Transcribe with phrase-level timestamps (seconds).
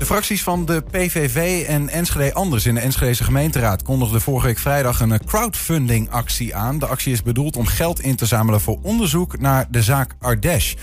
[0.00, 4.58] De fracties van de PVV en Enschede Anders in de Enschedese gemeenteraad kondigden vorige week
[4.58, 6.78] vrijdag een crowdfunding-actie aan.
[6.78, 10.74] De actie is bedoeld om geld in te zamelen voor onderzoek naar de zaak Ardesh.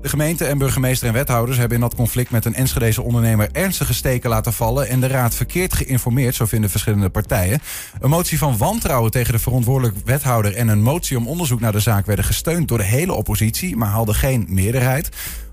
[0.00, 3.94] De gemeente en burgemeester en wethouders hebben in dat conflict met een Enschedese ondernemer ernstige
[3.94, 7.60] steken laten vallen en de raad verkeerd geïnformeerd, zo vinden verschillende partijen.
[8.00, 11.80] Een motie van wantrouwen tegen de verantwoordelijk wethouder en een motie om onderzoek naar de
[11.80, 15.08] zaak werden gesteund door de hele oppositie, maar haalden geen meerderheid.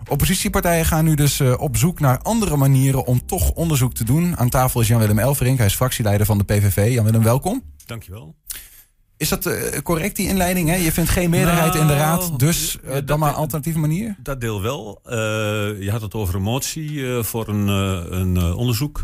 [0.08, 4.38] Oppositiepartijen gaan nu dus uh, op zoek naar andere manieren om toch onderzoek te doen.
[4.38, 6.94] Aan tafel is Jan-Willem Elverink, hij is fractieleider van de PVV.
[6.94, 7.63] Jan-Willem, welkom.
[7.85, 8.35] Dankjewel.
[9.20, 10.70] Is dat uh, correct, die inleiding?
[10.70, 10.76] Hè?
[10.76, 14.16] Je vindt geen meerderheid in de nou, raad, dus uh, dan maar een alternatieve manier?
[14.20, 15.02] Dat deel wel.
[15.05, 15.12] Uh,
[15.82, 19.02] je had het over een motie voor een, een onderzoek.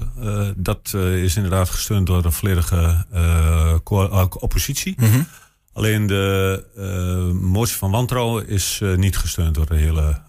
[0.56, 3.06] dat is inderdaad gesteund door de volledige
[4.40, 4.94] oppositie.
[4.98, 5.28] Mm -hmm.
[5.74, 10.22] Alleen de motie van wantrouwen is niet gesteund door de hele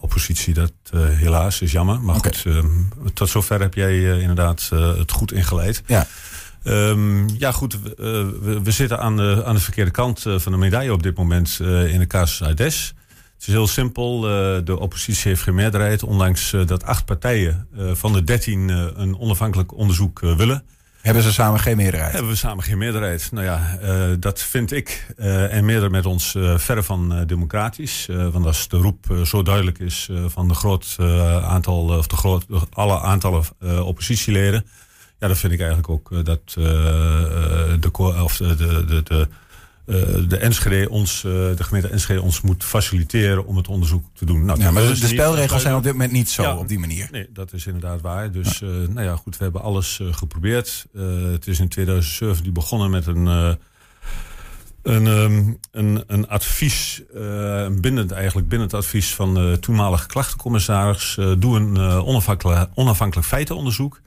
[0.00, 0.54] oppositie.
[0.54, 2.00] Dat helaas is jammer.
[2.00, 2.32] Maar okay.
[2.32, 5.82] goed, tot zover heb jij inderdaad het goed ingeleid.
[5.86, 6.06] Ja.
[6.64, 10.58] Um, ja, goed, we, we, we, zitten aan de, aan de verkeerde kant van de
[10.58, 12.94] medaille op dit moment uh, in de casus Aides.
[13.34, 14.16] Het is heel simpel.
[14.16, 16.02] Uh, de oppositie heeft geen meerderheid.
[16.02, 18.68] Ondanks dat acht partijen van de dertien
[19.00, 20.62] een onafhankelijk onderzoek willen.
[21.00, 22.12] Hebben ze samen geen meerderheid?
[22.12, 23.28] Hebben we samen geen meerderheid.
[23.32, 23.78] Nou ja,
[24.16, 25.06] dat vind ik
[25.50, 28.08] en meerdere met ons verre van democratisch.
[28.32, 30.96] want als de roep zo duidelijk is van de groot
[31.42, 33.44] aantal, of de groot, alle aantallen
[33.84, 34.64] oppositieleden
[35.20, 36.64] ja, dan vind ik eigenlijk ook eh, dat uh,
[37.80, 37.90] de,
[38.22, 39.28] of de, de, de,
[40.28, 44.44] de Enschede ons, de gemeente Enschede ons moet faciliteren om het onderzoek te doen.
[44.44, 47.08] Nou, ja, maar de, spelregels zijn op dit moment niet zo op die manier.
[47.10, 48.32] Nee, dat is inderdaad waar.
[48.32, 48.66] Dus ja.
[48.66, 50.86] nou ja, goed, we hebben alles geprobeerd.
[51.32, 53.58] het is in 2017 begonnen met een
[54.82, 61.18] een, um, een, een advies, uh, bindend eigenlijk bindend advies van de toenmalige klachtencommissaris.
[61.38, 64.00] Doe een onafhankelijk, onafhankelijk feitenonderzoek.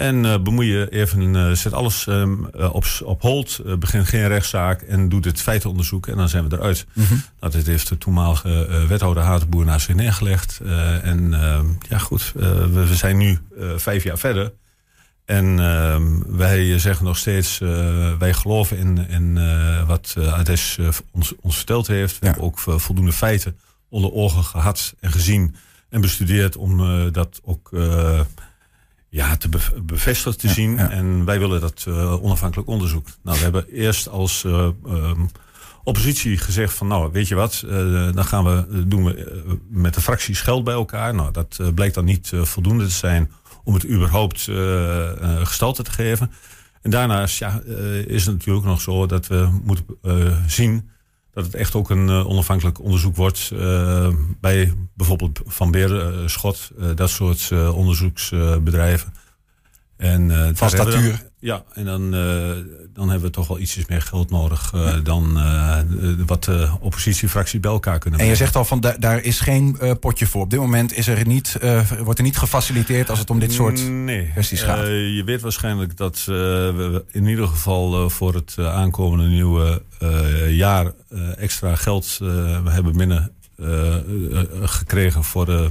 [0.00, 4.28] En uh, bemoei je even, uh, zet alles um, uh, op, op hold, begin geen
[4.28, 6.86] rechtszaak en doet het feitenonderzoek en dan zijn we eruit.
[6.92, 7.22] Mm -hmm.
[7.40, 10.60] Nou, dit heeft de toenmalige wethouder Hatenboer naast zich neergelegd.
[11.02, 13.38] en ehm, ja goed, we, we, zijn nu
[13.76, 14.52] vijf jaar verder.
[15.24, 17.58] En ehm, wij zeggen nog steeds,
[18.18, 19.38] wij geloven in, in
[19.86, 20.78] wat Ades
[21.12, 22.18] ons, ons verteld heeft.
[22.18, 23.58] We hebben ook voldoende feiten
[23.88, 25.54] onder ogen gehad en gezien
[25.88, 27.70] en bestudeerd om dat ook
[29.10, 29.48] ja, te
[29.82, 30.78] bevestigd te zien.
[30.78, 33.06] En wij willen dat uh, onafhankelijk onderzoek.
[33.22, 35.30] Nou, we hebben eerst als uh, um,
[35.84, 40.00] oppositie gezegd van nou, weet je wat, uh, dan gaan we, doen we met de
[40.00, 41.14] fracties geld bij elkaar.
[41.14, 43.30] Nou, dat blijkt dan niet voldoende te zijn
[43.64, 44.48] om het überhaupt
[45.42, 46.30] gestalte te geven.
[46.82, 47.60] En daarnaast ja,
[48.06, 49.84] is het natuurlijk nog zo dat we moeten
[50.46, 50.90] zien
[51.32, 54.08] dat het echt ook een uh, onafhankelijk onderzoek wordt uh,
[54.40, 59.12] bij bijvoorbeeld Van Beerschot, uh, dat soort onderzoeksbedrijven.
[60.00, 61.28] En, Van statuur.
[61.38, 62.10] Ja, en dan,
[62.92, 65.38] dan hebben we toch wel ietsjes meer geld nodig dan
[66.26, 68.20] wat de oppositiefracties bij elkaar kunnen.
[68.20, 70.42] En je zegt al van da daar is geen potje voor.
[70.42, 71.58] Op dit moment is er niet,
[72.04, 74.30] wordt er niet gefaciliteerd als het om dit soort nee.
[74.32, 74.86] kwesties gaat.
[74.86, 79.82] je weet waarschijnlijk dat we in ieder geval voor het aankomende nieuwe
[80.48, 80.92] jaar
[81.36, 82.18] extra geld
[82.64, 83.32] hebben binnen
[84.62, 85.70] gekregen voor de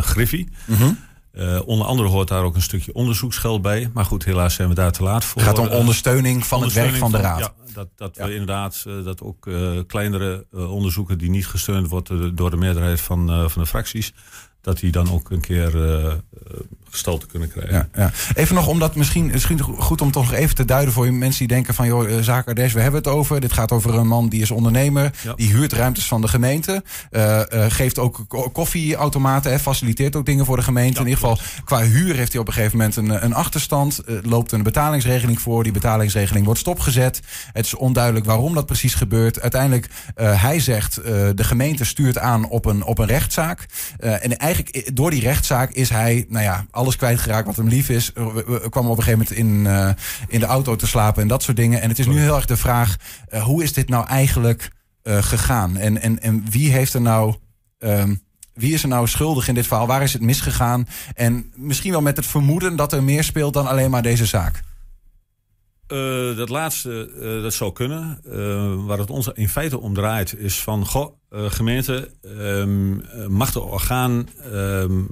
[0.00, 0.48] Griffie.
[0.64, 1.06] Mm
[1.38, 3.90] uh, onder andere hoort daar ook een stukje onderzoeksgeld bij.
[3.92, 5.42] Maar goed, helaas zijn we daar te laat voor.
[5.42, 7.38] Het gaat om ondersteuning van het werk van de Raad.
[7.38, 12.34] Ja, dat, dat we inderdaad uh, dat ook uh, kleinere onderzoeken die niet gesteund worden
[12.34, 14.12] door de meerderheid van, van de fracties,
[14.60, 15.72] dat die dan ook een keer
[16.90, 17.74] gestalte kunnen krijgen.
[17.74, 18.10] Ja, ja.
[18.34, 21.38] Even nog, omdat misschien, misschien goed om toch nog even te duiden voor je mensen
[21.38, 23.40] die denken van joh, uh, zaak Ardes, we hebben het over.
[23.40, 25.34] Dit gaat over een man die is ondernemer, ja.
[25.34, 30.56] die huurt ruimtes van de gemeente, uh, geeft ook koffieautomaten, hè, faciliteert ook dingen voor
[30.56, 31.00] de gemeente.
[31.00, 34.52] In ieder geval, qua huur heeft hij op een gegeven moment een, een achterstand, loopt
[34.52, 35.62] een betalingsregeling voor.
[35.62, 37.20] Die betalingsregeling wordt stopgezet.
[37.52, 39.40] Het is onduidelijk waarom dat precies gebeurt.
[39.40, 40.94] Uiteindelijk, hij zegt,
[41.34, 43.66] de gemeente stuurt aan op een, op een rechtszaak.
[43.98, 48.10] en eigenlijk door die rechtszaak is hij, nou ja, alles kwijtgeraakt wat hem lief is.
[48.14, 49.90] We, we kwamen op een gegeven moment in, uh,
[50.28, 51.80] in de auto te slapen en dat soort dingen.
[51.80, 52.96] En het is nu heel erg de vraag,
[53.30, 54.70] uh, hoe is dit nou eigenlijk
[55.02, 55.76] gegaan?
[55.76, 57.34] En, en, en wie heeft er nou...
[57.78, 58.26] Um,
[58.58, 59.86] wie is er nou schuldig in dit verhaal?
[59.86, 60.86] Waar is het misgegaan?
[61.14, 64.62] En misschien wel met het vermoeden dat er meer speelt dan alleen maar deze zaak.
[65.88, 68.20] Uh, dat laatste, uh, dat zou kunnen.
[68.26, 73.60] Uh, waar het ons in feite om draait, is van: goh, gemeente, um, mag de
[73.60, 75.08] orgaan um,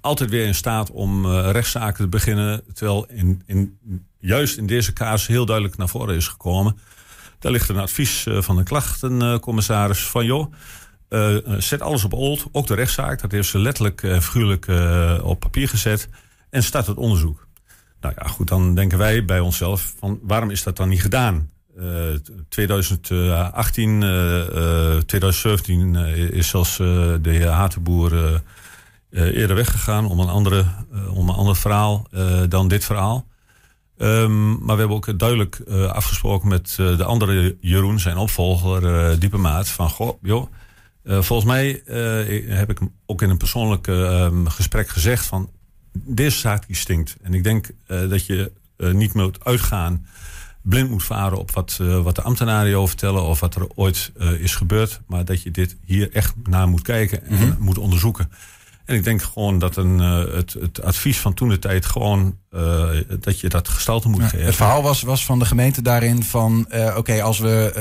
[0.00, 2.62] altijd weer in staat om rechtszaken te beginnen.
[2.72, 3.78] Terwijl in, in,
[4.18, 6.78] juist in deze kaas heel duidelijk naar voren is gekomen.
[7.38, 10.52] Daar ligt een advies van de klachtencommissaris van: joh.
[11.58, 13.20] zet alles op old, ook de rechtszaak.
[13.20, 14.66] Dat heeft ze letterlijk en figuurlijk
[15.22, 16.08] op papier gezet.
[16.50, 17.46] En start het onderzoek.
[18.00, 21.50] Nou ja, goed, dan denken wij bij onszelf van waarom is dat dan niet gedaan?
[22.48, 24.00] 2018,
[25.06, 25.94] 2017
[26.32, 28.42] is zelfs de heer Hatenboer
[29.10, 30.64] eerder weggegaan om een, andere,
[31.10, 32.06] om een ander verhaal
[32.48, 33.26] dan dit verhaal.
[33.98, 35.60] Um, maar we hebben ook duidelijk
[35.92, 39.68] afgesproken met de andere Jeroen, zijn opvolger, Diepe Maat.
[39.68, 40.46] Van goh, joh,
[41.04, 41.82] volgens mij
[42.48, 45.50] heb ik hem ook in een persoonlijk ehm, gesprek gezegd van
[45.92, 47.16] deze zaak die stinkt.
[47.22, 50.06] En ik denk dat je niet moet uitgaan,
[50.62, 54.54] blind moet varen op wat, wat de ambtenaren over vertellen of wat er ooit is
[54.54, 55.00] gebeurd.
[55.06, 58.30] Maar dat je dit hier echt naar moet kijken en mm moet onderzoeken.
[58.90, 62.36] En ik denk gewoon dat een, uh, het, het, advies van toen de tijd gewoon
[62.54, 62.88] uh,
[63.20, 64.46] dat je dat gestalte moet geven.
[64.46, 67.72] Het verhaal was, was van de gemeente daarin van uh, oké, als we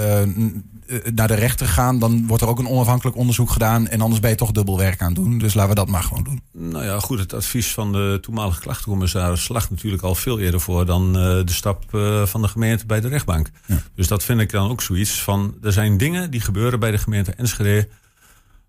[1.14, 3.88] naar de rechter gaan, dan wordt er ook een onafhankelijk onderzoek gedaan.
[3.88, 5.38] En anders ben je toch dubbel werk aan doen.
[5.38, 6.42] Dus laten we dat maar gewoon doen.
[6.72, 10.86] Nou ja, goed, het advies van de toenmalige klachtencommissaris slag natuurlijk al veel eerder voor
[10.86, 11.84] dan de stap
[12.24, 13.50] van de gemeente bij de rechtbank.
[13.66, 13.82] Ja.
[13.96, 15.56] Dus dat vind ik dan ook zoiets van.
[15.62, 17.88] Er zijn dingen die gebeuren bij de gemeente Enschede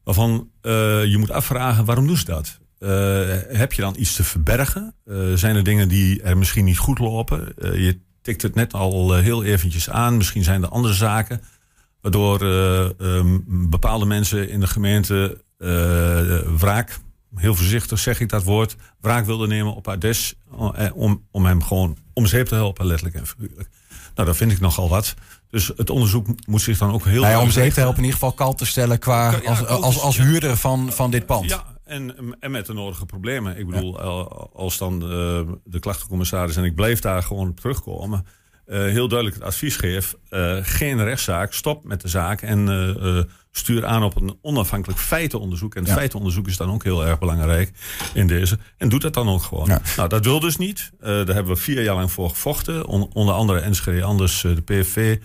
[0.05, 0.73] waarvan uh,
[1.05, 2.58] je moet afvragen waarom doen ze dat?
[2.79, 2.88] Uh,
[3.49, 4.94] heb je dan iets te verbergen?
[5.05, 7.55] Uh, zijn er dingen die er misschien niet goed lopen?
[7.56, 10.17] je tikt het net al heel eventjes aan.
[10.17, 11.41] Misschien zijn er andere zaken
[12.00, 15.44] waardoor um, bepaalde mensen in de gemeente
[16.56, 16.99] wraak,
[17.35, 20.35] heel voorzichtig zeg ik dat woord, wraak wilden nemen op Ades
[20.94, 23.69] om, om hem gewoon om zeep te helpen, letterlijk en figuurlijk.
[24.15, 25.15] Nou, dat vind ik nogal wat.
[25.51, 27.21] Dus het onderzoek moet zich dan ook heel...
[27.21, 30.19] Nou ja, om te helpen in ieder geval kal te stellen qua als, als, als,
[30.19, 31.49] huurder van, van dit pand.
[31.49, 33.59] Ja, en, en met de nodige problemen.
[33.59, 34.01] Ik bedoel,
[34.53, 38.27] als dan de, de klachtencommissaris, en ik blijf daar gewoon terugkomen...
[38.67, 42.43] Uh, heel duidelijk het advies geef, uh, geen rechtszaak, stop met de zaak...
[42.43, 42.69] en
[43.52, 45.75] stuur aan op een onafhankelijk feitenonderzoek.
[45.75, 47.73] En feitenonderzoek is dan ook heel erg belangrijk
[48.14, 48.58] in deze.
[48.76, 49.81] En doet dat dan ook gewoon.
[49.97, 50.91] Nou, dat wil dus niet.
[51.00, 52.87] daar hebben we vier jaar lang voor gevochten.
[52.87, 55.19] onder andere Enschede, anders de PVV...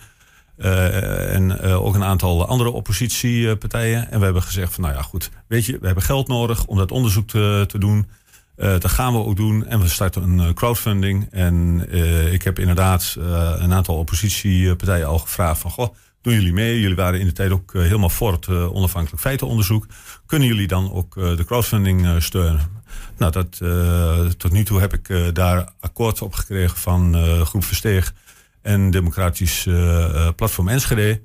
[0.57, 4.12] Uh, en uh, ook een aantal andere oppositiepartijen.
[4.12, 6.77] En we hebben gezegd van nou ja goed, weet je, we hebben geld nodig om
[6.77, 8.10] dat onderzoek te, te doen.
[8.57, 9.66] Uh, dat gaan we ook doen.
[9.66, 11.27] En we starten een crowdfunding.
[11.31, 11.88] En
[12.31, 13.16] ik heb inderdaad
[13.57, 15.95] een aantal oppositiepartijen al gevraagd van goh,
[16.25, 16.80] doen jullie mee?
[16.80, 19.86] Jullie waren in de tijd ook helemaal voor het onafhankelijk feitenonderzoek.
[20.25, 22.83] Kunnen jullie dan ook de crowdfunding steunen?
[23.18, 23.62] Nou, dat,
[24.38, 28.13] tot nu toe heb ik daar akkoord op gekregen van Groep Versteeg
[28.62, 29.68] en Democratisch
[30.36, 31.22] Platform Enschede.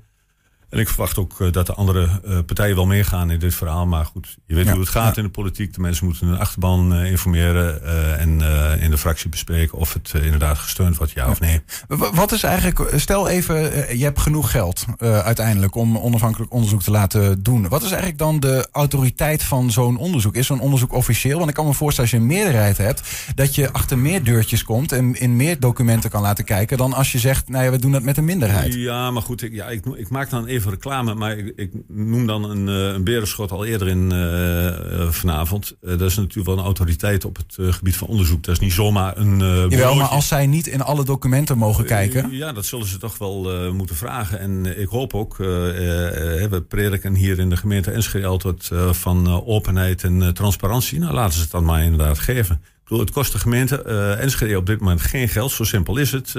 [0.71, 3.85] En ik verwacht ook uh, dat de andere uh, partijen wel meegaan in dit verhaal.
[3.85, 5.21] Maar goed, je weet ja, hoe het gaat ja.
[5.21, 5.73] in de politiek.
[5.73, 7.83] De mensen moeten hun achterban uh, informeren
[8.19, 8.29] en
[8.81, 11.61] in de fractie bespreken of het inderdaad gesteund wordt, ja, ja, of nee.
[12.13, 13.57] Wat is eigenlijk, stel even,
[13.97, 17.67] je hebt genoeg geld uiteindelijk om onafhankelijk onderzoek te laten doen.
[17.67, 20.35] Wat is eigenlijk dan de autoriteit van zo'n onderzoek?
[20.35, 21.37] Is zo'n onderzoek officieel?
[21.37, 23.01] Want ik kan me voorstellen als je een meerderheid hebt,
[23.35, 27.11] dat je achter meer deurtjes komt en in meer documenten kan laten kijken dan als
[27.11, 28.73] je zegt, nou ja, we doen dat met een minderheid.
[28.73, 31.71] Ja, maar goed, ik, ja, ik, ik maak dan even even reclame, maar ik, ik
[31.87, 35.75] noem dan een, uh, een berenschot al eerder in uh, vanavond.
[35.81, 38.43] Uh, dat is natuurlijk wel een autoriteit op het gebied van onderzoek.
[38.43, 39.37] Dat is niet zomaar een.
[39.69, 42.31] Jawel, maar als zij niet in alle documenten mogen kijken.
[42.31, 44.39] ja, dat zullen ze toch wel moeten vragen.
[44.39, 50.33] En ik hoop ook, we prediken hier in de gemeente Enschede altijd van openheid en
[50.33, 50.99] transparantie.
[50.99, 52.55] Nou, laten ze het dan maar inderdaad geven.
[52.55, 53.81] Ik bedoel, het kost de gemeente
[54.19, 55.51] Enschede op dit moment geen geld.
[55.51, 56.33] Zo simpel is het.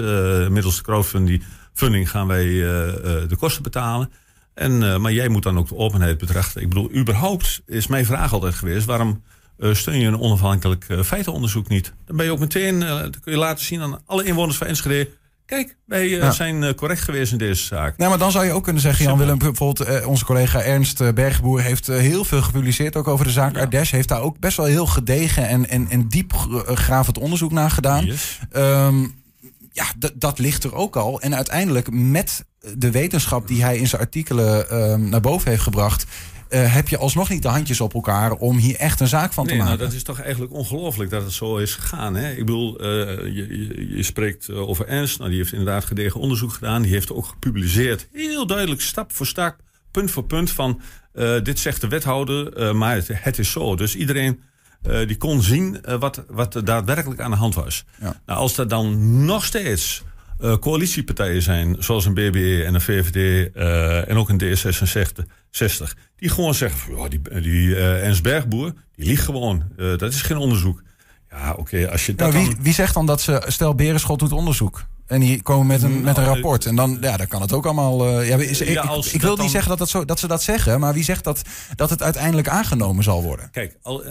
[0.51, 1.43] middels de crowdfunding
[1.75, 4.11] funding gaan wij de kosten betalen.
[4.55, 6.63] En, uh, maar jij moet dan ook de openheid betrachten.
[6.63, 9.23] Ik bedoel, überhaupt is mijn vraag altijd geweest: waarom
[9.59, 11.93] steun je een onafhankelijk feitenonderzoek niet?
[12.07, 15.11] Dan ben je ook meteen, dan kun je laten zien aan alle inwoners van Enschede.
[15.47, 16.31] Kijk, wij ja.
[16.31, 17.97] zijn correct geweest in deze zaak.
[17.97, 21.61] Nou, maar dan zou je ook kunnen zeggen, Jan Willem, bijvoorbeeld onze collega Ernst Bergboer
[21.61, 23.61] heeft heel veel gepubliceerd ook over de zaak ja.
[23.61, 23.91] Ardes.
[23.91, 26.33] Heeft daar ook best wel heel gedegen en, en, en diep
[26.65, 28.05] gravend onderzoek naar gedaan.
[28.05, 28.39] Yes.
[28.57, 29.22] Um,
[29.73, 31.21] ja, dat ligt er ook al.
[31.21, 32.45] En uiteindelijk met
[32.77, 36.07] de wetenschap die hij in zijn artikelen uh, naar boven heeft gebracht.
[36.51, 39.45] Uh, heb je alsnog niet de handjes op elkaar om hier echt een zaak van
[39.45, 39.77] te nee, maken.
[39.77, 42.15] Nou, dat is toch eigenlijk ongelooflijk dat het zo is gegaan.
[42.15, 42.31] Hè?
[42.31, 42.89] Ik bedoel, uh,
[43.19, 45.19] je, je, je, spreekt over Ernst.
[45.19, 46.83] Nou, die heeft inderdaad gedegen onderzoek gedaan.
[46.83, 48.09] Die heeft ook gepubliceerd.
[48.13, 49.57] Heel duidelijk, stap voor stap,
[49.91, 50.81] punt voor punt van...
[51.15, 53.77] Uh, dit zegt de wethouder, maar het, het, is zo.
[53.77, 54.41] Dus iedereen
[54.83, 57.85] die kon zien wat, wat er daadwerkelijk aan de hand was.
[58.01, 58.21] Ja.
[58.27, 60.03] Nou, als er dan nog steeds
[60.41, 63.53] uh, coalitiepartijen zijn, zoals een BBE en een VVD
[64.07, 69.65] en ook een D66, die gewoon zeggen: oh, die, die Ernst Bergboer, die liegt gewoon.
[69.77, 70.83] dat is geen onderzoek.
[71.31, 72.65] Ja, oké, okay, als je dat nou, wie, dan...
[72.65, 74.85] wie zegt dan dat ze, stel Berenschot doet onderzoek?
[75.13, 76.67] En die komen met een, met een nou, rapport.
[76.67, 78.07] En dan, ja, dan kan het ook allemaal.
[78.09, 80.81] Uh, ja, is, ik, ik, wil niet zeggen dat, dat, zo, dat ze dat zeggen,
[80.81, 81.43] maar wie zegt dat,
[81.75, 83.51] dat het uiteindelijk aangenomen zal worden?
[83.51, 84.05] Kijk, al,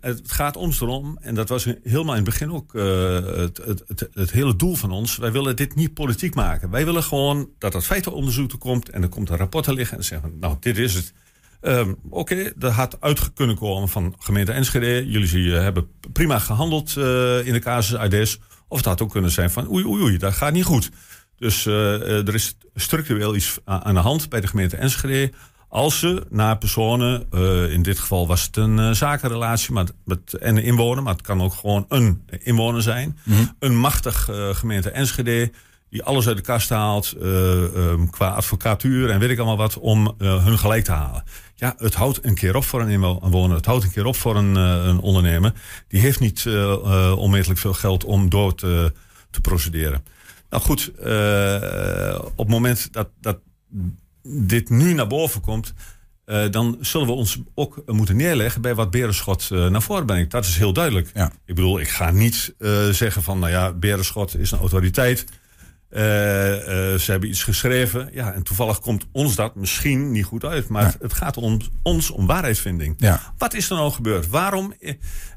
[0.00, 4.08] het gaat ons erom, en dat was helemaal in het begin ook het, het, het,
[4.12, 5.16] het, hele doel van ons.
[5.16, 6.70] Wij willen dit niet politiek maken.
[6.70, 9.96] Wij willen gewoon dat het feitenonderzoek er komt en er komt een rapport te liggen
[9.96, 11.12] en zeggen: Nou, dit is het.
[11.62, 15.08] Um, Oké, okay, dat had uit kunnen komen van gemeente Enschede.
[15.08, 18.38] Jullie hebben prima gehandeld uh, in de casus IDS.
[18.68, 20.90] Of het had ook kunnen zijn van oei, oei, oei, dat gaat niet goed.
[21.36, 25.32] Dus uh, er is structureel iets aan de hand bij de gemeente Enschede.
[25.68, 30.56] Als ze naar personen, uh, in dit geval was het een zakenrelatie met, met, en
[30.56, 33.18] een inwoner, maar het kan ook gewoon een inwoner zijn.
[33.22, 33.54] Mm -hmm.
[33.58, 35.50] Een machtig gemeente Enschede
[35.90, 40.14] die alles uit de kast haalt um, qua advocatuur en weet ik allemaal wat om
[40.18, 41.24] hun gelijk te halen.
[41.60, 44.36] Ja, het houdt een keer op voor een inwoner, het houdt een keer op voor
[44.36, 45.52] een, een ondernemer.
[45.88, 46.46] Die heeft niet
[47.16, 48.92] onmetelijk veel geld om door te,
[49.30, 50.04] te procederen.
[50.50, 50.90] Nou goed,
[52.26, 53.38] op het moment dat, dat
[54.22, 55.74] dit nu naar boven komt,
[56.28, 60.30] uh, dan zullen we ons ook moeten neerleggen bij wat Berenschot uh, naar voren brengt.
[60.30, 61.10] Dat is heel duidelijk.
[61.14, 61.32] Ja.
[61.44, 65.24] Ik bedoel, ik ga niet uh, zeggen van, nou ja, Berenschot is een autoriteit.
[65.90, 66.04] Uh, uh,
[66.98, 68.08] ze hebben iets geschreven.
[68.12, 70.68] Ja, en toevallig komt ons dat misschien niet goed uit.
[70.68, 72.94] Maar het gaat om ons om waarheidsvinding.
[72.98, 73.20] Ja.
[73.38, 74.28] Wat is er nou gebeurd?
[74.28, 74.74] Waarom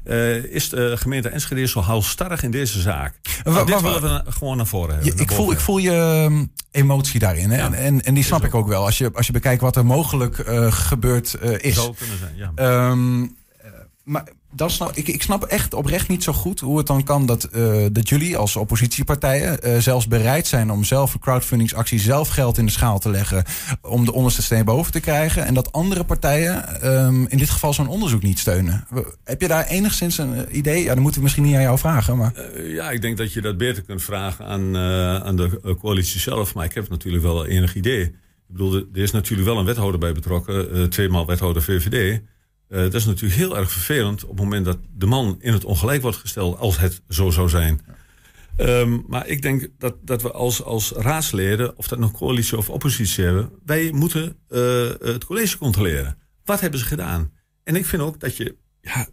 [0.04, 3.14] uh, is de gemeente Enschede zo halstarrig in deze zaak?
[3.44, 5.18] Nou, dit willen we gewoon naar voren hebben.
[5.18, 7.50] ik, voel, ik voel je um, emotie daarin.
[7.50, 7.74] Hè?
[7.74, 8.84] En, en die snap ik ook wel.
[8.84, 10.36] Als je, als je bekijkt wat er mogelijk
[10.70, 11.74] gebeurd is.
[11.74, 12.90] Zou kunnen zijn, ja.
[12.90, 13.36] Um,
[14.04, 17.26] maar dan snap, ik, ik snap echt oprecht niet zo goed hoe het dan kan
[17.26, 22.28] dat, uh, dat jullie als oppositiepartijen uh, zelfs bereid zijn om zelf een crowdfundingsactie zelf
[22.28, 23.44] geld in de schaal te leggen
[23.82, 25.44] om de onderste steen boven te krijgen.
[25.44, 28.86] En dat andere partijen um, in dit geval zo'n onderzoek niet steunen.
[29.24, 30.82] Heb je daar enigszins een eh, idee?
[30.82, 32.16] Ja, dan moeten we misschien niet aan jou vragen.
[32.16, 32.32] Maar...
[32.62, 34.76] Ja, ik denk dat je dat beter kunt vragen aan,
[35.24, 36.54] aan de coalitie zelf.
[36.54, 38.02] Maar ik heb natuurlijk wel enig idee.
[38.02, 42.20] Ik bedoel, er is natuurlijk wel een wethouder bij betrokken, tweemaal wethouder VVD.
[42.72, 45.64] Uh, dat is natuurlijk heel erg vervelend op het moment dat de man in het
[45.64, 47.80] ongelijk wordt gesteld, als het zo zou zijn.
[48.56, 52.70] Um, maar ik denk dat, dat we als, als raadsleden, of dat nog coalitie of
[52.70, 56.18] oppositie hebben, wij moeten uh, het college controleren.
[56.44, 57.30] Wat hebben ze gedaan?
[57.64, 59.06] En ik vind ook dat je ja,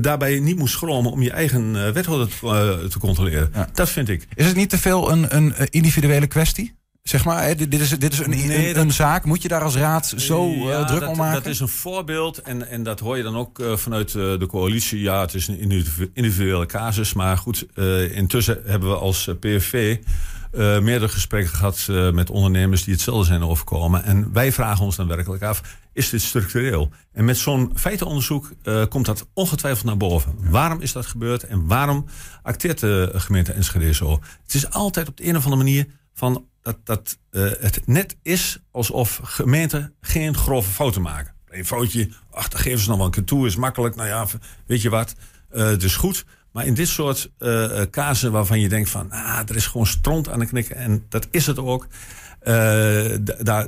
[0.00, 3.50] daarbij niet moet schromen om je eigen uh, wethouder te, te controleren.
[3.54, 3.68] Ja.
[3.72, 4.26] Dat vind ik.
[4.34, 6.76] Is het niet te veel een, een individuele kwestie?
[7.08, 9.24] Zeg maar, hè, dit, is, dit is een, nee, een, een, zaak.
[9.24, 11.42] Moet je daar als raad zo ja, uh, druk dat, om maken?
[11.42, 12.42] Dat is een voorbeeld.
[12.42, 15.00] En, en dat hoor je dan ook uh, vanuit uh, de coalitie.
[15.00, 15.58] Ja, het is een
[16.14, 17.12] individuele casus.
[17.12, 17.66] Maar goed,
[18.12, 19.96] intussen hebben we als PVV
[20.52, 24.04] meerdere gesprekken gehad met ondernemers die hetzelfde zijn overkomen.
[24.04, 25.62] En wij vragen ons dan werkelijk af,
[25.92, 26.90] is dit structureel?
[27.12, 28.50] En met zo'n feitenonderzoek
[28.88, 30.34] komt dat ongetwijfeld naar boven.
[30.42, 30.50] Ja.
[30.50, 32.04] Waarom is dat gebeurd en waarom
[32.42, 34.20] acteert de gemeente Enschede zo?
[34.42, 35.86] Het is altijd op de een of andere manier
[36.18, 41.34] van dat, dat uh, het net is alsof gemeenten geen grove fouten maken.
[41.48, 43.96] Een foutje, ach, dan geven ze nog wel een keer toe, is makkelijk.
[43.96, 44.26] Nou ja,
[44.66, 45.14] weet je wat,
[45.52, 46.24] uh, is goed.
[46.52, 50.28] Maar in dit soort uh, kazen waarvan je denkt van, ah, er is gewoon stront
[50.28, 50.76] aan de knikken.
[50.76, 51.86] En dat is het ook.
[53.42, 53.66] daar,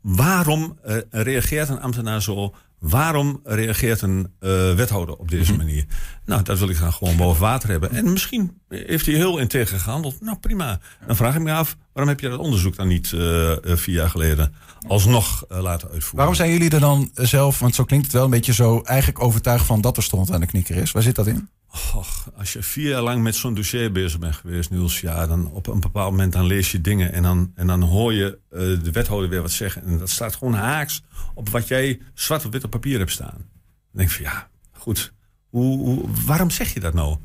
[0.00, 0.78] waarom
[1.10, 5.66] reageert een ambtenaar zo Waarom reageert een uh, wethouder op deze mm -hmm.
[5.66, 5.84] manier?
[6.24, 7.90] Nou, dat wil ik dan gewoon boven water hebben.
[7.90, 10.20] En misschien heeft hij heel integer gehandeld.
[10.20, 10.80] Nou, prima.
[11.06, 14.10] Dan vraag ik me af, waarom heb je dat onderzoek dan niet uh, vier jaar
[14.10, 14.54] geleden
[14.86, 16.16] alsnog uh, laten uitvoeren?
[16.16, 19.22] Waarom zijn jullie er dan zelf, want zo klinkt het wel een beetje zo, eigenlijk
[19.22, 20.92] overtuigd van dat er stond aan de knikker is?
[20.92, 21.48] Waar zit dat in?
[21.76, 25.50] Och, als je vier jaar lang met zo'n dossier bezig bent geweest, Niels, ja, dan
[25.50, 28.60] op een bepaald moment dan lees je dingen en dan, en dan hoor je uh,
[28.60, 29.82] de wethouder weer wat zeggen.
[29.82, 31.02] En dat staat gewoon haaks
[31.34, 33.36] op wat jij zwart op wit op papier hebt staan.
[33.36, 33.46] Dan
[33.92, 35.12] denk ik van ja, goed,
[35.48, 37.16] hoe, waarom zeg je dat nou?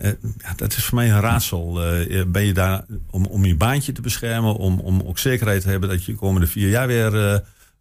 [0.00, 1.94] Uh, ja, dat is voor mij een raadsel.
[1.94, 5.68] Uh, ben je daar om, om je baantje te beschermen, om, om ook zekerheid te
[5.68, 7.14] hebben dat je de komende vier jaar weer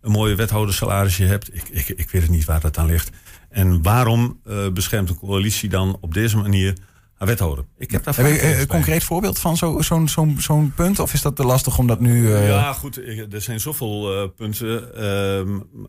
[0.01, 1.55] een mooie wethoudersalarisje hebt?
[1.55, 3.10] Ik, ik, ik weet het niet waar dat aan ligt.
[3.50, 6.77] En waarom uh, beschermt de coalitie dan op deze manier
[7.13, 7.65] haar wethouder?
[7.77, 11.00] Ik heb daar heb je een concreet voorbeeld van zo'n zo, zo, zo punt?
[11.00, 12.22] Of is dat te lastig om dat nu...
[12.22, 12.48] Uh...
[12.48, 12.98] Ja, goed.
[13.32, 14.89] Er zijn zoveel uh, punten.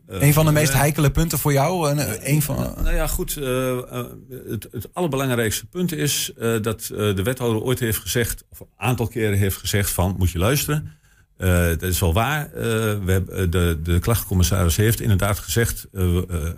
[0.08, 1.90] Uh, een van de meest heikele punten voor jou?
[1.90, 2.56] Een, een van...
[2.56, 3.34] Nou ja, goed.
[3.34, 8.44] het, het allerbelangrijkste punt is dat de wethouder ooit heeft gezegd...
[8.50, 10.14] of een aantal keren heeft gezegd van...
[10.18, 10.98] moet je luisteren...
[11.40, 12.46] Uh, dat is wel waar.
[12.46, 12.62] Uh,
[13.04, 15.86] we hebben, eh, de, de klachtcommissaris heeft inderdaad gezegd,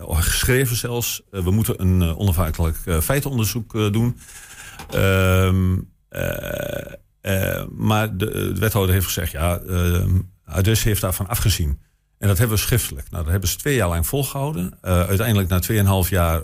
[0.09, 4.19] geschreven zelfs, we moeten een onafhankelijk feitenonderzoek doen.
[4.91, 5.75] Ehm,
[7.77, 9.61] maar de, de, wethouder heeft gezegd, ja,
[10.63, 11.81] dus heeft daarvan afgezien.
[12.19, 13.11] En dat hebben we schriftelijk.
[13.11, 14.79] Nou, dat hebben ze twee jaar lang volgehouden.
[14.81, 16.43] uiteindelijk na tweeënhalf jaar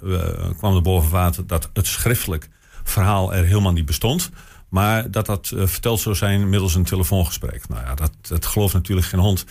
[0.57, 2.49] kwam er boven water dat het schriftelijk
[2.85, 4.31] verhaal er helemaal niet bestond.
[4.69, 7.69] Maar dat dat verteld zou zijn middels een telefoongesprek.
[7.69, 9.45] Nou ja, dat, gelooft natuurlijk geen hond.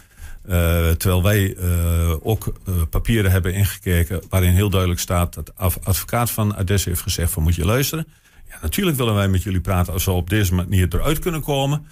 [0.97, 1.57] terwijl wij
[2.21, 2.53] ook
[2.89, 7.43] papieren hebben ingekeken waarin heel duidelijk staat dat de advocaat van Ades heeft gezegd van
[7.43, 8.07] moet je luisteren.
[8.49, 11.87] Ja, natuurlijk willen wij met jullie praten als we op deze manier eruit kunnen komen.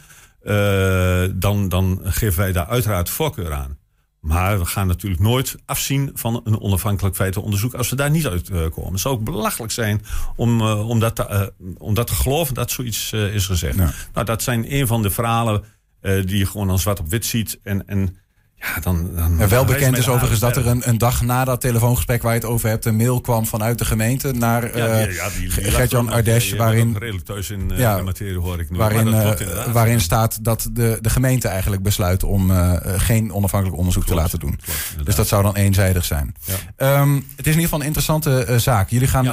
[1.40, 3.78] dan, dan geven wij daar uiteraard voorkeur aan.
[4.26, 8.92] Maar we gaan natuurlijk nooit afzien van een onafhankelijk feitenonderzoek als we daar niet uitkomen.
[8.92, 10.02] het zou ook belachelijk zijn
[10.36, 13.78] om, uh, om, dat, te, uh, om dat te geloven dat zoiets uh, is gezegd.
[14.14, 15.64] Nou, dat zijn een van de verhalen
[16.02, 17.60] die je gewoon als zwart op wit ziet.
[17.64, 18.18] En, en
[18.60, 22.22] ja, dan, dan wel bekend is overigens dat er een, een, dag na dat telefoongesprek
[22.22, 26.10] waar je het over hebt, een mail kwam vanuit de gemeente naar ja, ja, Gert-Jan
[26.10, 26.54] Ardesh.
[26.54, 28.78] waarin, redelijk thuis in uh, ja, de materie hoor ik nu.
[28.78, 29.32] Waarin, uh,
[29.72, 32.52] waarin staat dat de, de gemeente eigenlijk besluit om
[32.98, 34.60] geen onafhankelijk onderzoek te laten doen.
[34.64, 36.36] Klopt, dus dat zou dan eenzijdig zijn.
[36.78, 38.90] Um, het is in ieder geval een interessante zaak.
[38.90, 39.28] Jullie, gaan,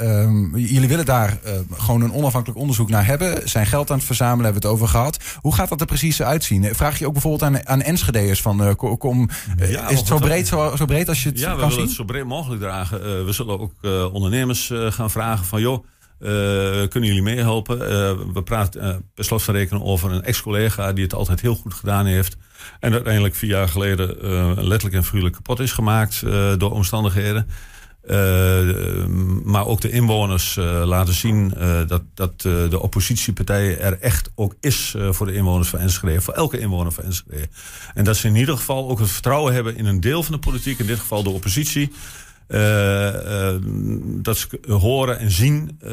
[0.00, 1.38] um, jullie willen daar
[1.72, 3.48] gewoon een onafhankelijk onderzoek naar hebben.
[3.48, 5.18] Zijn geld aan het verzamelen, hebben we het over gehad.
[5.40, 6.74] Hoe gaat dat er precies uitzien?
[6.74, 9.28] Vraag je ook bijvoorbeeld aan, aan Enschede'ers van uh, kom,
[9.60, 11.74] uh, is het zo breed, zo, zo, breed als je het ja, kan we willen
[11.74, 11.84] zien?
[11.84, 12.98] het zo breed mogelijk dragen.
[12.98, 13.72] Uh, we zullen ook
[14.12, 15.84] ondernemers gaan vragen van joh,
[16.88, 17.78] kunnen jullie meehelpen?
[18.32, 22.06] we praten per slot van rekenen over een ex-collega die het altijd heel goed gedaan
[22.06, 22.36] heeft.
[22.80, 24.06] En uiteindelijk vier jaar geleden
[24.54, 26.22] letterlijk en figuurlijk kapot is gemaakt
[26.58, 27.46] door omstandigheden.
[28.10, 29.06] Uh,
[29.44, 34.54] maar ook de inwoners uh, laten zien uh, dat, dat de oppositiepartij er echt ook
[34.60, 36.20] is voor de inwoners van Enschede.
[36.20, 37.48] Voor elke inwoner van Enschede.
[37.94, 40.40] En dat ze in ieder geval ook het vertrouwen hebben in een deel van de
[40.40, 41.92] politiek, in dit geval de oppositie.
[42.54, 43.54] Uh, uh,
[44.04, 45.90] dat ze horen en zien uh,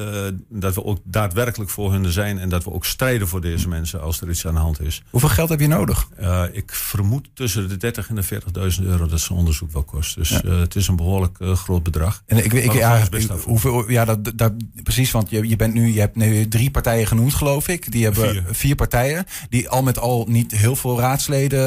[0.49, 2.39] dat we ook daadwerkelijk voor hun zijn.
[2.39, 5.03] En dat we ook strijden voor deze mensen als er iets aan de hand is.
[5.09, 6.09] Hoeveel geld heb je nodig?
[6.51, 8.23] ik vermoed tussen de 30 en de
[8.79, 10.15] 40.000 euro dat zo'n onderzoek wel kost.
[10.15, 10.49] Dus ja.
[10.49, 12.23] het is een behoorlijk groot bedrag.
[12.25, 13.03] En ik, ik, ja,
[13.43, 14.53] hoeveel, ja dat, dat,
[14.83, 17.91] precies, want je, je, bent nu, je hebt nu drie partijen genoemd, geloof ik.
[17.91, 19.25] Die hebben vier, vier partijen.
[19.49, 21.59] Die al met al niet heel veel raadsleden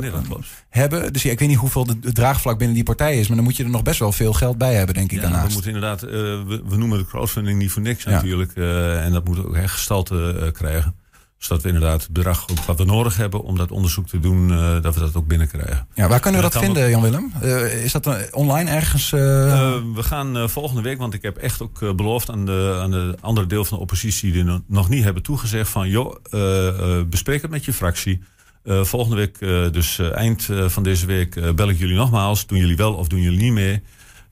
[0.00, 0.46] nee, dat klopt.
[0.68, 1.12] hebben.
[1.12, 3.26] Dus ja, ik weet niet hoeveel de, de draagvlak binnen die partij is.
[3.26, 5.16] Maar dan moet je er nog best wel veel geld bij hebben, denk ik.
[5.16, 5.46] Ja, daarnaast.
[5.46, 8.10] we moeten inderdaad, uh, we, we, noemen de crowdfunding niet voor niks ja.
[8.10, 8.52] natuurlijk.
[8.54, 10.94] Uh, en dat moet ook echt gestalte uh, krijgen.
[11.38, 14.48] Zodat we inderdaad het bedrag wat we nodig hebben om dat onderzoek te doen,
[14.82, 15.86] dat we dat ook binnenkrijgen.
[15.94, 17.32] Ja, waar kunnen we dat vinden, Jan-Willem?
[17.82, 19.10] is dat online ergens?
[19.10, 23.46] we gaan volgende week, want ik heb echt ook beloofd aan de, aan de andere
[23.46, 26.16] deel van de oppositie die nog niet hebben toegezegd van joh,
[27.08, 28.20] bespreek het met je fractie.
[28.66, 32.46] Uh, volgende week, uh, dus uh, eind van deze week, bel ik jullie nogmaals.
[32.46, 33.82] Doen jullie wel of doen jullie niet mee?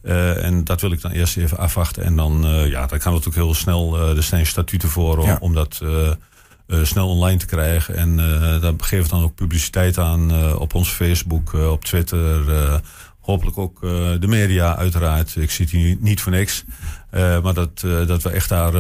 [0.05, 2.05] En dat wil ik dan eerst even afwachten.
[2.05, 5.37] En dan, ja, dan gaan we natuurlijk heel snel, er zijn statuten voor om, ja.
[5.41, 5.83] om dat
[6.83, 7.97] snel online te krijgen.
[7.97, 8.17] En
[8.61, 12.43] daar geven we dan ook publiciteit aan op ons Facebook, op Twitter.
[13.21, 13.81] hopelijk ook
[14.21, 15.37] de media uiteraard.
[15.37, 16.65] Ik zit hier niet voor niks.
[17.11, 18.73] maar dat, dat we echt daar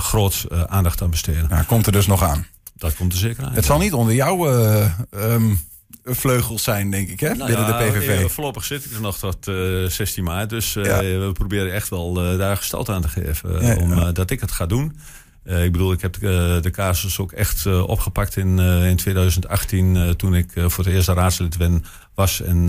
[0.00, 1.46] groot aandacht aan besteden.
[1.50, 2.46] Ja, komt er dus nog aan.
[2.76, 3.52] Dat komt er zeker aan.
[3.52, 5.60] Het zal niet onder jouw uh, um,
[6.04, 7.34] vleugels zijn, denk ik, hè?
[7.34, 8.30] Nou binnen ja, de PVV.
[8.30, 10.50] Voorlopig zit ik er nog tot uh, 16 maart.
[10.50, 11.00] Dus uh, ja.
[11.00, 13.66] we proberen echt wel uh, daar gestalt aan te geven.
[13.66, 14.98] Ja, om, dat ik het ga doen.
[15.44, 20.16] ik bedoel, ik heb de, de casus ook echt opgepakt in, in 2018.
[20.16, 22.68] toen ik voor het eerst raadslid ben, was en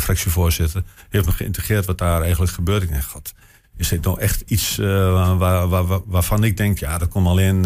[0.00, 0.82] fractievoorzitter.
[1.08, 2.82] Heeft me geïntegreerd wat daar eigenlijk gebeurt.
[2.82, 3.32] Ik denk, god,
[3.76, 7.62] is dit nou echt iets waar, waar, waar, waarvan ik denk, ja, dat komt alleen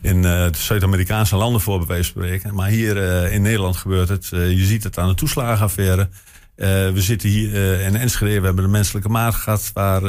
[0.00, 2.54] in de Zuid-Amerikaanse landen voor, bij wijze van spreken.
[2.54, 4.30] Maar hier uh, in Nederland gebeurt het.
[4.34, 6.08] Uh, je ziet het aan de toeslagenaffaire.
[6.56, 9.70] we zitten hier in Enschede, we hebben de menselijke maat gehad...
[9.74, 10.02] waar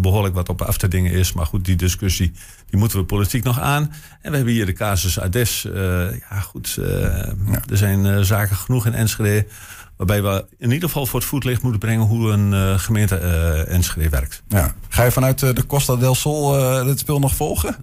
[0.00, 1.32] behoorlijk wat op af te dingen is.
[1.32, 2.32] Maar goed, die discussie
[2.70, 3.82] die moeten we politiek nog aan.
[4.22, 5.62] En we hebben hier de casus Ades.
[6.30, 7.62] ja, goed, ja.
[7.70, 9.46] er zijn zaken genoeg in Enschede...
[9.96, 13.74] Waarbij we in ieder geval voor het voetlicht moeten brengen hoe een uh, gemeente uh,
[13.74, 14.42] Enschede werkt.
[14.48, 14.74] Ja.
[14.88, 16.52] Ga je vanuit uh, de Costa del Sol
[16.86, 17.76] het speel nog volgen?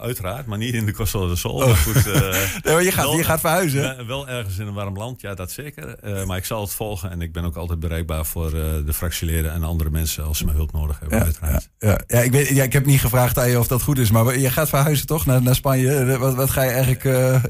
[0.00, 1.52] uiteraard, maar niet in de Costa del Sol.
[1.52, 1.66] Oh.
[1.66, 2.04] Maar goed,
[2.64, 4.06] nee, maar je, gaat, wel, je gaat verhuizen.
[4.06, 5.96] wel ergens in een warm land, ja, dat zeker.
[6.26, 9.62] maar ik zal het volgen en ik ben ook altijd bereikbaar voor de fractieleden en
[9.62, 11.18] andere mensen als ze me hulp nodig hebben.
[11.18, 11.68] Ja, uiteraard.
[11.78, 12.18] Ja, ja.
[12.18, 14.50] ik, weet, ja, ik heb niet gevraagd aan je of dat goed is, maar je
[14.50, 16.18] gaat verhuizen toch naar, naar Spanje?
[16.18, 17.00] Wat, wat ga je eigenlijk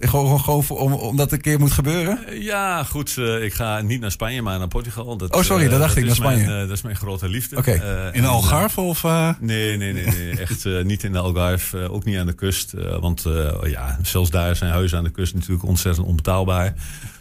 [0.01, 2.43] gewoon, gewoon om, om dat een keer moet gebeuren?
[2.43, 3.17] ja, goed.
[3.17, 5.17] ik ga niet naar Spanje, maar naar Portugal.
[5.17, 6.47] Dat, oh, sorry, dat dacht ik, naar Spanje.
[6.47, 7.57] Mijn, uh, dat is mijn grote liefde.
[7.57, 7.77] Okay.
[7.77, 9.03] Uh, in de Algarve of?
[9.41, 11.91] Nee, nee, nee, nee echt niet in de Algarve.
[11.91, 12.73] ook niet aan de kust.
[13.01, 13.25] want
[13.63, 16.75] ja, zelfs daar zijn huizen aan de kust natuurlijk ontzettend onbetaalbaar.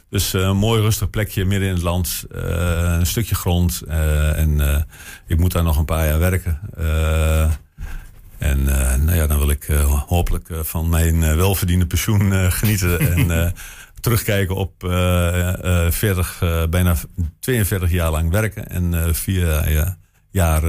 [0.09, 2.25] Dus een mooi rustig plekje midden in het land.
[2.29, 3.81] een stukje grond.
[4.35, 4.85] en
[5.27, 6.59] ik moet daar nog een paar jaar werken.
[8.37, 8.63] En
[9.03, 9.67] nou ja, dan wil ik
[10.07, 12.99] hopelijk van mijn welverdiende pensioen genieten.
[12.99, 13.53] en
[14.03, 16.95] terugkijken op uh, uh, 40, uh, bijna
[17.39, 19.97] 42 jaar lang werken en vier, ja,
[20.31, 20.63] jaar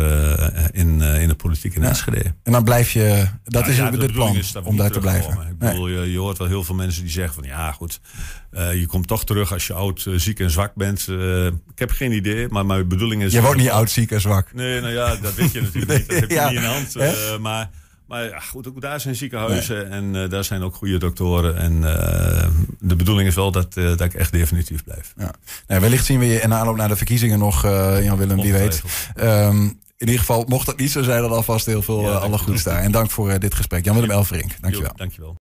[0.73, 1.89] in, in de politiek in ja.
[1.89, 2.35] Enschede.
[2.43, 5.47] En dan blijf je, dat is ja, het plan, om daar te blijven.
[5.51, 8.01] Ik bedoel, je, je, hoort wel heel veel mensen die zeggen van ja goed,
[8.51, 11.09] je komt toch terug als je oud, ziek en zwak bent.
[11.71, 13.33] ik heb geen idee, maar mijn bedoeling is...
[13.33, 14.53] Je wordt niet oud, ziek en zwak.
[14.53, 16.09] Nee, nou ja, dat weet je natuurlijk niet.
[16.09, 17.41] Dat heb je niet in de hand.
[17.41, 17.71] maar...
[18.07, 21.57] Maar ja, goed, ook daar zijn ziekenhuizen en uh, daar zijn ook goede doktoren.
[21.57, 22.47] En uh,
[22.79, 25.13] de bedoeling is wel dat, uh, dat ik echt definitief blijf.
[25.17, 25.35] Ja.
[25.67, 27.63] Nou, wellicht zien we je in aanloop naar de verkiezingen nog,
[28.03, 28.83] Jan-Willem, wie weet.
[29.17, 32.63] Um, in ieder geval, mocht dat niet zo zijn, dan alvast heel veel alle goeds
[32.63, 32.81] daar.
[32.83, 33.85] En dank voor dit gesprek.
[33.85, 34.91] Jan-Willem Elverink, dankjewel.
[34.91, 35.37] Jo, dankjewel.